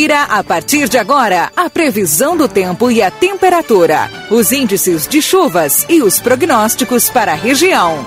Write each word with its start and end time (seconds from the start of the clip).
Confira 0.00 0.22
a 0.22 0.42
partir 0.42 0.88
de 0.88 0.96
agora 0.96 1.52
a 1.54 1.68
previsão 1.68 2.34
do 2.34 2.48
tempo 2.48 2.90
e 2.90 3.02
a 3.02 3.10
temperatura, 3.10 4.08
os 4.30 4.50
índices 4.50 5.06
de 5.06 5.20
chuvas 5.20 5.84
e 5.90 6.00
os 6.00 6.18
prognósticos 6.18 7.10
para 7.10 7.32
a 7.32 7.34
região. 7.34 7.98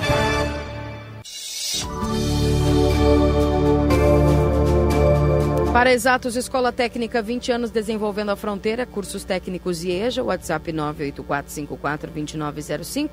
Para 5.71 5.94
Exatos 5.94 6.36
Escola 6.36 6.71
Técnica 6.71 7.21
20 7.21 7.51
anos 7.51 7.69
desenvolvendo 7.69 8.31
a 8.31 8.35
fronteira, 8.35 8.87
cursos 8.87 9.23
técnicos 9.23 9.83
IEJA, 9.83 10.23
WhatsApp 10.23 10.73
984542905. 10.73 13.12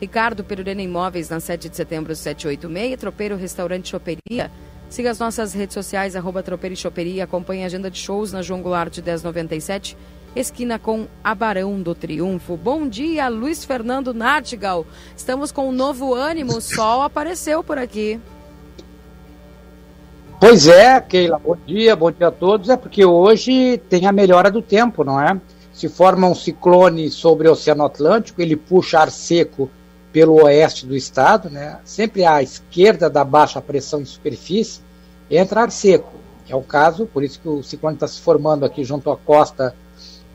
Ricardo 0.00 0.44
Perurena 0.44 0.82
Imóveis 0.82 1.28
na 1.28 1.40
7 1.40 1.68
de 1.68 1.74
setembro 1.74 2.14
786, 2.14 2.96
Tropeiro 2.96 3.36
Restaurante 3.36 3.88
Choperia. 3.88 4.52
Siga 4.90 5.12
as 5.12 5.20
nossas 5.20 5.52
redes 5.52 5.72
sociais, 5.72 6.16
arroba 6.16 6.42
Tropeiro 6.42 6.74
e 6.74 6.76
Choperia, 6.76 7.22
acompanhe 7.22 7.62
a 7.62 7.66
agenda 7.66 7.88
de 7.88 7.96
shows 7.96 8.32
na 8.32 8.42
João 8.42 8.60
Goulart 8.60 8.92
de 8.92 9.00
1097, 9.00 9.96
esquina 10.34 10.80
com 10.80 11.06
Abarão 11.22 11.80
do 11.80 11.94
Triunfo. 11.94 12.56
Bom 12.56 12.88
dia, 12.88 13.28
Luiz 13.28 13.64
Fernando 13.64 14.12
Nartigal. 14.12 14.84
Estamos 15.16 15.52
com 15.52 15.68
um 15.68 15.72
novo 15.72 16.12
ânimo, 16.12 16.56
o 16.56 16.60
sol 16.60 17.02
apareceu 17.02 17.62
por 17.62 17.78
aqui. 17.78 18.20
Pois 20.40 20.66
é, 20.66 21.00
Keila, 21.00 21.38
bom 21.38 21.56
dia, 21.64 21.94
bom 21.94 22.10
dia 22.10 22.26
a 22.26 22.32
todos. 22.32 22.68
É 22.68 22.76
porque 22.76 23.04
hoje 23.04 23.80
tem 23.88 24.06
a 24.06 24.12
melhora 24.12 24.50
do 24.50 24.60
tempo, 24.60 25.04
não 25.04 25.20
é? 25.20 25.40
Se 25.72 25.88
forma 25.88 26.26
um 26.26 26.34
ciclone 26.34 27.08
sobre 27.10 27.46
o 27.46 27.52
Oceano 27.52 27.84
Atlântico, 27.84 28.42
ele 28.42 28.56
puxa 28.56 28.98
ar 28.98 29.10
seco 29.12 29.70
pelo 30.12 30.42
oeste 30.44 30.86
do 30.86 30.96
estado, 30.96 31.48
né? 31.48 31.78
Sempre 31.84 32.24
à 32.24 32.42
esquerda 32.42 33.08
da 33.08 33.24
baixa 33.24 33.60
pressão 33.60 34.00
em 34.00 34.04
superfície 34.04 34.80
entra 35.30 35.62
ar 35.62 35.70
seco. 35.70 36.12
É 36.48 36.56
o 36.56 36.62
caso, 36.62 37.06
por 37.06 37.22
isso 37.22 37.38
que 37.38 37.48
o 37.48 37.62
ciclone 37.62 37.94
está 37.94 38.08
se 38.08 38.20
formando 38.20 38.64
aqui 38.64 38.82
junto 38.82 39.10
à 39.10 39.16
costa 39.16 39.74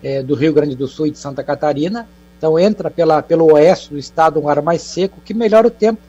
é, 0.02 0.24
do 0.24 0.34
Rio 0.34 0.54
Grande 0.54 0.76
do 0.76 0.88
Sul 0.88 1.08
e 1.08 1.12
de 1.12 1.18
Santa 1.18 1.44
Catarina. 1.44 2.08
Então 2.38 2.58
entra 2.58 2.90
pela, 2.90 3.22
pelo 3.22 3.54
oeste 3.54 3.90
do 3.90 3.98
estado 3.98 4.40
um 4.40 4.48
ar 4.48 4.62
mais 4.62 4.82
seco 4.82 5.20
que 5.24 5.34
melhora 5.34 5.68
o 5.68 5.72
tempo 5.72 6.02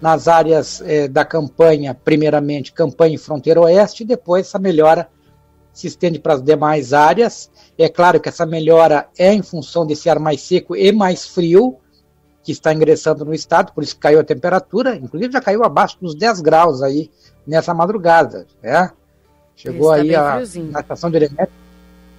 nas 0.00 0.28
áreas 0.28 0.82
eh, 0.82 1.08
da 1.08 1.24
campanha, 1.24 1.94
primeiramente 1.94 2.72
campanha 2.72 3.14
e 3.14 3.18
fronteira 3.18 3.62
oeste, 3.62 4.02
e 4.02 4.06
depois 4.06 4.46
essa 4.46 4.58
melhora 4.58 5.08
se 5.72 5.86
estende 5.86 6.18
para 6.18 6.34
as 6.34 6.42
demais 6.42 6.92
áreas. 6.92 7.50
É 7.78 7.88
claro 7.88 8.20
que 8.20 8.28
essa 8.28 8.44
melhora 8.44 9.08
é 9.18 9.32
em 9.32 9.42
função 9.42 9.86
desse 9.86 10.08
ar 10.08 10.18
mais 10.18 10.42
seco 10.42 10.76
e 10.76 10.92
mais 10.92 11.26
frio 11.26 11.76
que 12.46 12.52
está 12.52 12.72
ingressando 12.72 13.24
no 13.24 13.34
estado, 13.34 13.72
por 13.72 13.82
isso 13.82 13.98
caiu 13.98 14.20
a 14.20 14.24
temperatura, 14.24 14.94
inclusive 14.94 15.32
já 15.32 15.40
caiu 15.40 15.64
abaixo 15.64 15.98
dos 16.00 16.14
10 16.14 16.40
graus 16.42 16.80
aí 16.80 17.10
nessa 17.44 17.74
madrugada, 17.74 18.46
né? 18.62 18.92
Chegou 19.56 19.90
tá 19.90 19.96
aí 19.96 20.14
a, 20.14 20.40
na 20.70 20.78
estação 20.78 21.10
de 21.10 21.16
Eremet. 21.16 21.50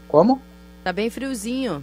Como? 0.10 0.42
Tá 0.84 0.92
bem 0.92 1.10
friozinho. 1.10 1.82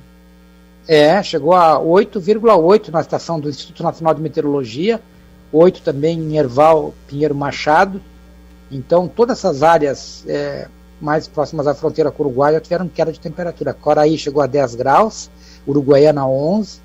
É, 0.86 1.22
chegou 1.22 1.54
a 1.54 1.80
8,8 1.80 2.90
na 2.90 3.00
estação 3.00 3.40
do 3.40 3.48
Instituto 3.48 3.82
Nacional 3.82 4.12
de 4.12 4.20
Meteorologia, 4.20 5.00
8 5.50 5.80
também 5.80 6.18
em 6.18 6.36
Erval, 6.36 6.92
Pinheiro 7.08 7.34
Machado. 7.34 7.98
Então, 8.70 9.08
todas 9.08 9.38
essas 9.38 9.62
áreas 9.62 10.22
é, 10.28 10.68
mais 11.00 11.26
próximas 11.26 11.66
à 11.66 11.74
fronteira 11.74 12.10
com 12.10 12.22
o 12.22 12.26
Uruguai 12.26 12.60
tiveram 12.60 12.88
queda 12.88 13.10
de 13.10 13.20
temperatura. 13.20 13.72
Coraí 13.72 14.18
chegou 14.18 14.42
a 14.42 14.46
10 14.46 14.74
graus, 14.74 15.30
Uruguaiana 15.66 16.26
11, 16.26 16.82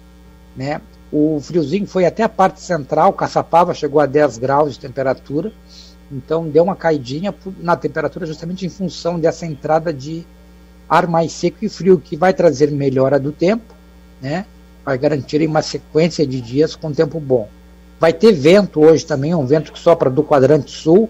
né? 0.56 0.80
O 1.12 1.40
friozinho 1.42 1.88
foi 1.88 2.06
até 2.06 2.24
a 2.24 2.30
parte 2.30 2.62
central, 2.62 3.14
Caçapava 3.14 3.74
chegou 3.74 4.00
a 4.00 4.06
10 4.06 4.38
graus 4.38 4.74
de 4.74 4.80
temperatura. 4.80 5.52
Então 6.12 6.48
deu 6.48 6.64
uma 6.64 6.76
caidinha 6.76 7.34
na 7.60 7.76
temperatura 7.76 8.26
justamente 8.26 8.66
em 8.66 8.70
função 8.70 9.20
dessa 9.20 9.46
entrada 9.46 9.94
de 9.94 10.26
ar 10.88 11.08
mais 11.08 11.32
seco 11.32 11.58
e 11.62 11.70
frio, 11.70 12.00
que 12.00 12.16
vai 12.16 12.34
trazer 12.34 12.72
melhora 12.72 13.20
do 13.20 13.32
tempo, 13.32 13.76
né? 14.20 14.46
vai 14.84 14.98
garantir 14.98 15.46
uma 15.48 15.62
sequência 15.62 16.26
de 16.26 16.42
dias 16.42 16.76
com 16.76 16.92
tempo 16.92 17.20
bom. 17.20 17.48
Vai 18.00 18.12
ter 18.12 18.32
vento 18.32 18.82
hoje 18.82 19.06
também, 19.06 19.36
um 19.36 19.46
vento 19.46 19.72
que 19.72 19.78
sopra 19.78 20.10
do 20.10 20.24
quadrante 20.24 20.72
sul, 20.72 21.10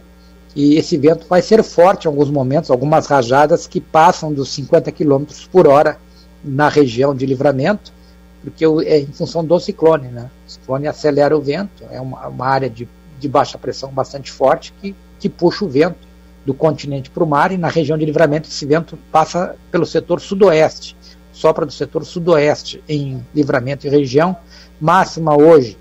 e 0.56 0.76
esse 0.76 0.98
vento 0.98 1.26
vai 1.30 1.42
ser 1.42 1.64
forte 1.64 2.06
em 2.06 2.08
alguns 2.08 2.30
momentos, 2.30 2.70
algumas 2.70 3.06
rajadas 3.06 3.68
que 3.68 3.80
passam 3.80 4.34
dos 4.34 4.50
50 4.50 4.92
km 4.92 5.24
por 5.52 5.68
hora 5.68 5.98
na 6.44 6.68
região 6.68 7.16
de 7.16 7.26
livramento, 7.26 7.94
porque 8.42 8.66
é 8.86 9.00
em 9.00 9.08
função 9.08 9.44
do 9.44 9.60
ciclone. 9.60 10.08
Né? 10.08 10.30
O 10.48 10.52
ciclone 10.52 10.88
acelera 10.88 11.38
o 11.38 11.42
vento, 11.42 11.84
é 11.92 12.00
uma, 12.00 12.28
uma 12.28 12.46
área 12.46 12.70
de, 12.70 12.88
de 13.20 13.28
baixa 13.28 13.58
pressão 13.58 13.92
bastante 13.92 14.32
forte 14.32 14.74
que, 14.82 14.96
que 15.20 15.30
puxa 15.30 15.66
o 15.66 15.70
vento 15.70 16.08
do 16.46 16.54
continente 16.54 17.10
para 17.10 17.24
o 17.24 17.28
mar, 17.28 17.52
e 17.52 17.58
na 17.58 17.68
região 17.68 17.98
de 17.98 18.06
livramento 18.06 18.50
esse 18.50 18.66
vento 18.66 18.98
passa 19.12 19.56
pelo 19.70 19.86
setor 19.86 20.20
sudoeste, 20.22 20.96
sopra 21.32 21.66
do 21.66 21.72
setor 21.72 22.06
sudoeste 22.06 22.84
em 22.88 23.24
livramento 23.36 23.86
e 23.86 23.90
região. 23.90 24.36
Máxima 24.80 25.36
hoje 25.36 25.78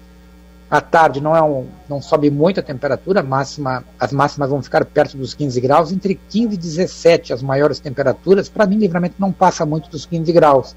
à 0.70 0.80
tarde 0.80 1.20
não, 1.20 1.34
é 1.34 1.42
um, 1.42 1.66
não 1.88 2.02
sobe 2.02 2.30
muito 2.30 2.60
a 2.60 2.62
temperatura, 2.62 3.22
máxima, 3.22 3.82
as 3.98 4.12
máximas 4.12 4.50
vão 4.50 4.62
ficar 4.62 4.84
perto 4.84 5.16
dos 5.16 5.32
15 5.32 5.60
graus, 5.60 5.92
entre 5.92 6.20
15 6.28 6.54
e 6.54 6.58
17 6.58 7.32
as 7.32 7.42
maiores 7.42 7.78
temperaturas. 7.78 8.48
Para 8.48 8.66
mim, 8.66 8.76
livramento 8.76 9.14
não 9.18 9.32
passa 9.32 9.64
muito 9.64 9.88
dos 9.88 10.04
15 10.04 10.30
graus 10.32 10.76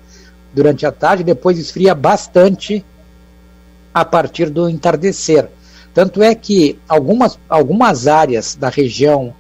durante 0.54 0.86
a 0.86 0.92
tarde, 0.92 1.24
depois 1.24 1.58
esfria 1.58 1.96
bastante 1.96 2.86
a 3.94 4.06
partir 4.06 4.50
do 4.50 4.70
entardecer. 4.70 5.50
Tanto 5.94 6.22
é 6.22 6.34
que 6.34 6.80
algumas, 6.88 7.38
algumas 7.50 8.08
áreas 8.08 8.56
da 8.56 8.70
região 8.70 9.34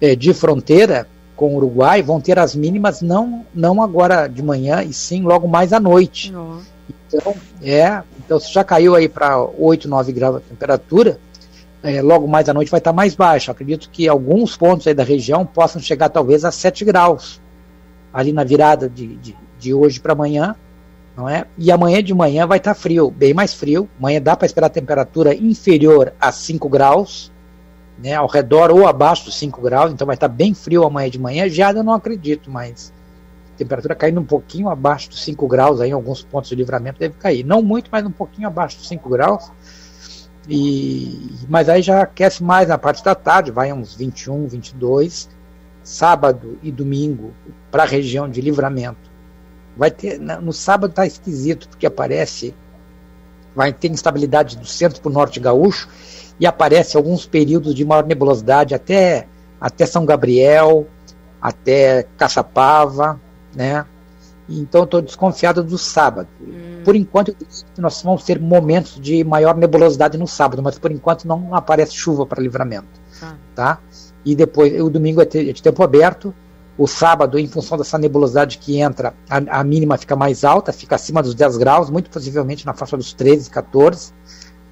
eh, 0.00 0.14
de 0.14 0.34
fronteira 0.34 1.06
com 1.34 1.54
o 1.54 1.56
Uruguai 1.56 2.02
vão 2.02 2.20
ter 2.20 2.38
as 2.38 2.54
mínimas 2.54 3.00
não, 3.00 3.44
não 3.54 3.82
agora 3.82 4.28
de 4.28 4.42
manhã, 4.42 4.82
e 4.82 4.92
sim 4.92 5.22
logo 5.22 5.48
mais 5.48 5.72
à 5.72 5.80
noite. 5.80 6.32
Então, 7.08 7.34
é, 7.62 8.02
então 8.18 8.38
se 8.38 8.52
já 8.52 8.62
caiu 8.62 8.94
aí 8.94 9.08
para 9.08 9.38
8, 9.38 9.88
9 9.88 10.12
graus 10.12 10.36
a 10.36 10.40
temperatura, 10.40 11.18
é, 11.82 12.00
logo 12.00 12.26
mais 12.26 12.48
à 12.48 12.54
noite 12.54 12.70
vai 12.70 12.78
estar 12.78 12.92
tá 12.92 12.96
mais 12.96 13.14
baixa. 13.14 13.52
Acredito 13.52 13.90
que 13.90 14.08
alguns 14.08 14.56
pontos 14.56 14.86
aí 14.86 14.94
da 14.94 15.04
região 15.04 15.44
possam 15.44 15.80
chegar 15.80 16.08
talvez 16.08 16.44
a 16.44 16.50
7 16.50 16.84
graus, 16.84 17.40
ali 18.12 18.32
na 18.32 18.44
virada 18.44 18.88
de, 18.88 19.16
de, 19.16 19.36
de 19.64 19.74
hoje 19.74 19.98
para 19.98 20.12
amanhã, 20.12 20.54
não 21.16 21.28
é? 21.28 21.46
E 21.56 21.72
amanhã 21.72 22.02
de 22.02 22.12
manhã 22.12 22.46
vai 22.46 22.58
estar 22.58 22.74
tá 22.74 22.80
frio, 22.80 23.10
bem 23.10 23.32
mais 23.32 23.54
frio. 23.54 23.88
Amanhã 23.98 24.20
dá 24.20 24.36
para 24.36 24.46
esperar 24.46 24.68
temperatura 24.68 25.34
inferior 25.34 26.12
a 26.20 26.30
5 26.30 26.68
graus, 26.68 27.32
né, 27.98 28.14
ao 28.14 28.26
redor 28.26 28.70
ou 28.70 28.86
abaixo 28.86 29.24
dos 29.24 29.36
5 29.38 29.60
graus, 29.62 29.92
então 29.92 30.06
vai 30.06 30.14
estar 30.14 30.28
tá 30.28 30.34
bem 30.34 30.52
frio 30.52 30.84
amanhã 30.84 31.08
de 31.08 31.18
manhã. 31.18 31.48
Já 31.48 31.72
eu 31.72 31.82
não 31.82 31.94
acredito, 31.94 32.50
mas 32.50 32.92
temperatura 33.56 33.94
caindo 33.94 34.20
um 34.20 34.24
pouquinho 34.24 34.68
abaixo 34.68 35.08
dos 35.08 35.22
5 35.24 35.46
graus, 35.48 35.80
aí, 35.80 35.90
em 35.90 35.92
alguns 35.92 36.22
pontos 36.22 36.50
de 36.50 36.56
livramento 36.56 36.98
deve 36.98 37.14
cair. 37.14 37.44
Não 37.44 37.62
muito, 37.62 37.88
mas 37.90 38.04
um 38.04 38.10
pouquinho 38.10 38.48
abaixo 38.48 38.76
dos 38.76 38.88
5 38.88 39.08
graus. 39.08 39.50
E, 40.48 41.38
mas 41.48 41.68
aí 41.68 41.80
já 41.80 42.02
aquece 42.02 42.42
mais 42.42 42.68
na 42.68 42.76
parte 42.76 43.02
da 43.02 43.14
tarde, 43.14 43.50
vai 43.50 43.72
uns 43.72 43.94
21, 43.94 44.46
22. 44.48 45.30
Sábado 45.82 46.58
e 46.62 46.72
domingo 46.72 47.32
para 47.70 47.82
a 47.82 47.86
região 47.86 48.28
de 48.28 48.40
livramento. 48.40 49.13
Vai 49.76 49.90
ter, 49.90 50.18
no 50.18 50.52
sábado 50.52 50.90
está 50.90 51.06
esquisito, 51.06 51.68
porque 51.68 51.86
aparece, 51.86 52.54
vai 53.54 53.72
ter 53.72 53.90
instabilidade 53.90 54.56
do 54.56 54.66
centro 54.66 55.00
para 55.00 55.10
o 55.10 55.12
norte 55.12 55.40
gaúcho 55.40 55.88
e 56.38 56.46
aparece 56.46 56.96
alguns 56.96 57.26
períodos 57.26 57.74
de 57.74 57.84
maior 57.84 58.06
nebulosidade 58.06 58.74
até, 58.74 59.26
até 59.60 59.86
São 59.86 60.04
Gabriel, 60.04 60.86
até 61.40 62.06
Caçapava, 62.16 63.20
né? 63.54 63.84
Então 64.48 64.84
estou 64.84 65.00
desconfiado 65.00 65.62
do 65.64 65.78
sábado. 65.78 66.28
Hum. 66.40 66.82
Por 66.84 66.94
enquanto, 66.94 67.34
nós 67.78 68.02
vamos 68.02 68.24
ter 68.24 68.38
momentos 68.38 69.00
de 69.00 69.24
maior 69.24 69.56
nebulosidade 69.56 70.18
no 70.18 70.26
sábado, 70.26 70.62
mas 70.62 70.78
por 70.78 70.92
enquanto 70.92 71.26
não 71.26 71.54
aparece 71.54 71.94
chuva 71.94 72.26
para 72.26 72.42
livramento. 72.42 72.86
Ah. 73.22 73.34
Tá? 73.54 73.78
E 74.24 74.34
depois, 74.34 74.80
o 74.80 74.90
domingo 74.90 75.22
é 75.22 75.24
de 75.24 75.62
tempo 75.62 75.82
aberto. 75.82 76.34
O 76.76 76.86
sábado, 76.86 77.38
em 77.38 77.46
função 77.46 77.78
dessa 77.78 77.96
nebulosidade 77.96 78.58
que 78.58 78.80
entra, 78.80 79.14
a, 79.30 79.60
a, 79.60 79.64
mínima 79.64 79.96
fica 79.96 80.16
mais 80.16 80.44
alta, 80.44 80.72
fica 80.72 80.96
acima 80.96 81.22
dos 81.22 81.34
10 81.34 81.56
graus, 81.56 81.88
muito 81.88 82.10
possivelmente 82.10 82.66
na 82.66 82.74
faixa 82.74 82.96
dos 82.96 83.12
13, 83.12 83.48
14. 83.48 84.12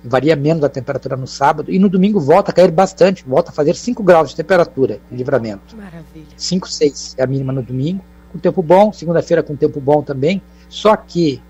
Varia 0.04 0.34
menos 0.34 0.64
a 0.64 0.68
temperatura 0.68 1.16
no 1.16 1.28
sábado. 1.28 1.70
E 1.70 1.78
no 1.78 1.88
domingo 1.88 2.18
volta 2.18 2.50
a 2.50 2.54
cair 2.54 2.72
bastante, 2.72 3.24
volta 3.24 3.50
a 3.50 3.52
fazer 3.54 3.76
5 3.76 4.02
graus 4.02 4.30
de 4.30 4.36
temperatura 4.36 4.98
de 5.08 5.16
livramento. 5.16 5.76
Maravilha. 5.76 6.26
5, 6.36 6.68
6 6.68 7.14
é 7.18 7.22
a 7.22 7.26
mínima 7.26 7.52
no 7.52 7.62
domingo 7.62 8.04
com 8.32 8.38
tempo 8.38 8.62
bom, 8.62 8.92
segunda-feira 8.92 9.42
com 9.42 9.54
tempo 9.54 9.78
bom 9.78 10.02
também. 10.02 10.42
Só 10.68 10.96
que 10.96 11.40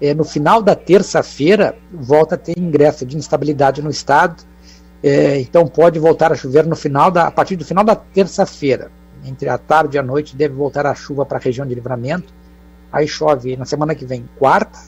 é, 0.00 0.12
no 0.12 0.24
final 0.24 0.62
da 0.62 0.74
terça-feira 0.74 1.76
volta 1.90 2.34
a 2.34 2.38
ter 2.38 2.58
ingresso 2.58 3.06
de 3.06 3.16
instabilidade 3.16 3.80
no 3.80 3.90
estado. 3.90 4.44
É, 5.02 5.40
então 5.40 5.66
pode 5.66 5.98
voltar 5.98 6.30
a 6.30 6.36
chover 6.36 6.66
no 6.66 6.76
final 6.76 7.10
da, 7.10 7.26
a 7.26 7.30
partir 7.30 7.56
do 7.56 7.64
final 7.64 7.82
da 7.82 7.96
terça-feira. 7.96 8.90
Entre 9.24 9.48
a 9.48 9.56
tarde 9.58 9.96
e 9.96 10.00
a 10.00 10.02
noite 10.02 10.36
deve 10.36 10.54
voltar 10.54 10.86
a 10.86 10.94
chuva 10.94 11.24
para 11.24 11.38
a 11.38 11.40
região 11.40 11.66
de 11.66 11.74
livramento. 11.74 12.32
Aí 12.92 13.06
chove 13.06 13.56
na 13.56 13.64
semana 13.64 13.94
que 13.94 14.04
vem, 14.04 14.28
quarta, 14.38 14.78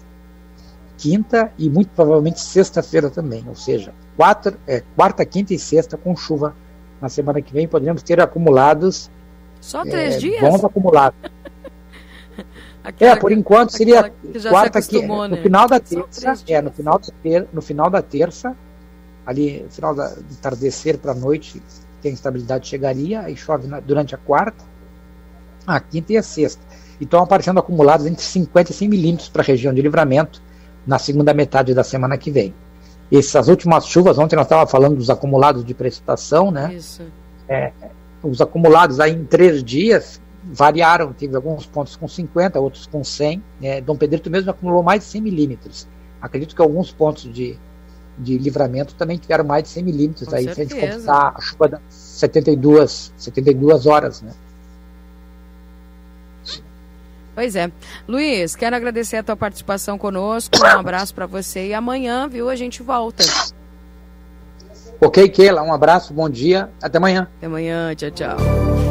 quinta 0.97 1.53
e 1.59 1.69
muito 1.69 1.91
provavelmente 1.95 2.41
sexta-feira 2.41 3.11
também. 3.11 3.45
Ou 3.49 3.55
seja, 3.55 3.95
quatro, 4.17 4.57
é, 4.67 4.83
quarta, 4.97 5.25
quinta 5.25 5.55
e 5.55 5.59
sexta 5.59 5.97
com 5.97 6.17
chuva 6.17 6.55
na 7.01 7.09
semana 7.09 7.41
que 7.41 7.53
vem. 7.53 7.69
Podemos 7.69 8.03
ter 8.03 8.21
acumulados 8.21 9.11
Só 9.61 9.83
três 9.83 10.17
é, 10.17 10.19
dias? 10.19 10.41
Bons 10.41 10.65
acumulados. 10.65 11.19
é, 13.01 13.17
por 13.17 13.33
enquanto 13.33 13.71
seria 13.71 14.13
quarta 14.51 14.83
que 14.83 15.01
né? 15.01 15.29
no 15.29 15.37
final 15.37 15.69
da 15.69 15.81
terça, 15.81 16.35
é, 16.49 16.61
no 16.61 16.71
final 16.71 16.99
da 16.99 17.09
ter, 17.23 17.49
no 17.53 17.63
final 17.63 17.91
da 17.91 18.03
terça, 18.03 18.57
ali 19.25 19.63
no 19.63 19.71
final 19.71 19.95
da, 19.95 20.09
do 20.09 20.37
tardecer 20.41 20.99
para 20.99 21.13
a 21.13 21.15
noite, 21.15 21.63
tem 22.05 22.13
estabilidade 22.13 22.69
chegaria, 22.69 23.23
aí 23.23 23.35
chove 23.35 23.67
na, 23.67 23.81
durante 23.81 24.15
a 24.15 24.19
quarta, 24.19 24.63
a 25.67 25.81
quinta 25.81 26.13
e 26.13 26.19
a 26.19 26.23
sexta. 26.23 26.63
E 27.01 27.05
estão 27.05 27.23
aparecendo 27.23 27.59
acumulados 27.59 28.05
entre 28.05 28.23
50 28.23 28.71
e 28.71 28.75
100 28.75 28.89
milímetros 28.89 29.29
para 29.31 29.41
a 29.41 29.45
região 29.45 29.73
de 29.73 29.81
livramento 29.81 30.43
na 30.87 30.99
segunda 30.99 31.33
metade 31.33 31.73
da 31.73 31.83
semana 31.83 32.19
que 32.19 32.31
vem. 32.31 32.55
Essas 33.11 33.49
últimas 33.49 33.87
chuvas, 33.87 34.19
ontem 34.19 34.37
nós 34.37 34.45
estávamos 34.45 34.71
falando 34.71 34.97
dos 34.97 35.09
acumulados 35.09 35.65
de 35.65 35.73
precipitação, 35.73 36.51
né? 36.51 36.75
Isso. 36.75 37.03
É, 37.49 37.73
os 38.23 38.41
acumulados 38.41 39.01
aí 39.01 39.13
em 39.13 39.25
três 39.25 39.65
dias 39.65 40.21
variaram, 40.45 41.11
teve 41.13 41.35
alguns 41.35 41.65
pontos 41.65 41.97
com 41.97 42.07
50, 42.07 42.61
outros 42.61 42.87
com 42.87 43.03
100. 43.03 43.43
Né? 43.61 43.81
Dom 43.81 43.97
Pedrito 43.97 44.31
mesmo 44.31 44.51
acumulou 44.51 44.83
mais 44.83 45.01
de 45.01 45.07
100 45.07 45.23
milímetros. 45.23 45.89
Acredito 46.21 46.55
que 46.55 46.61
alguns 46.61 46.93
pontos 46.93 47.33
de, 47.33 47.59
de 48.19 48.39
livramento 48.39 48.95
também 48.95 49.17
tiveram 49.19 49.45
mais 49.45 49.65
de 49.65 49.71
100 49.71 49.83
milímetros 49.85 50.33
aí, 50.33 50.45
certeza. 50.45 50.71
se 50.71 50.77
a 50.77 50.81
gente 50.81 50.97
contar 50.99 51.35
a 51.37 51.41
chuva 51.41 51.69
das 51.69 51.81
72, 51.89 53.13
72 53.17 53.87
horas, 53.87 54.23
né? 54.23 54.33
Pois 57.35 57.57
é. 57.57 57.71
Luiz, 58.07 58.55
quero 58.55 58.77
agradecer 58.77 59.17
a 59.17 59.23
tua 59.23 59.37
participação 59.37 59.99
conosco. 59.99 60.57
Um 60.63 60.79
abraço 60.79 61.13
para 61.15 61.27
você 61.27 61.69
e 61.69 61.75
amanhã, 61.75 62.29
viu, 62.29 62.49
a 62.49 62.55
gente 62.55 62.83
volta. 62.83 63.25
Ok, 65.01 65.29
Keila, 65.29 65.63
um 65.63 65.73
abraço, 65.73 66.15
bom 66.15 66.31
dia, 66.31 66.71
até 66.81 66.99
amanhã. 66.99 67.29
Até 67.39 67.47
amanhã, 67.47 67.95
tchau, 67.95 68.11
tchau. 68.13 68.84